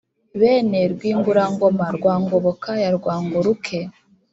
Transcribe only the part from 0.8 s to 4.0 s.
Rwigurangoma rwa Ngoboka ya Rwangoruke